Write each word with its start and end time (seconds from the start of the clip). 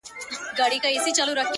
بيا 0.57 0.65
به 0.69 0.75
يې 0.75 0.79
خپه 1.03 1.09
اشـــــــــــــنا; 1.13 1.43